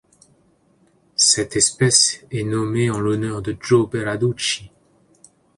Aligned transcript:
Cette 1.15 1.55
espèce 1.55 2.21
est 2.31 2.43
nommée 2.43 2.89
en 2.89 2.99
l'honneur 2.99 3.43
de 3.43 3.55
Joe 3.61 3.87
Beraducci. 3.87 4.71